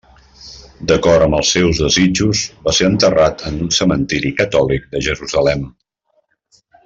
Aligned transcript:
D'acord 0.91 1.25
amb 1.25 1.37
els 1.39 1.51
seus 1.55 1.81
desitjos 1.83 2.41
va 2.67 2.73
ser 2.79 2.87
enterrat 2.93 3.45
en 3.51 3.59
un 3.67 3.71
cementiri 3.81 4.31
catòlic 4.41 4.89
de 4.97 5.03
Jerusalem. 5.11 5.69